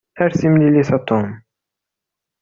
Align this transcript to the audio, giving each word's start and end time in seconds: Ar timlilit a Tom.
Ar 0.23 0.31
timlilit 0.39 0.89
a 0.97 0.99
Tom. 1.11 1.27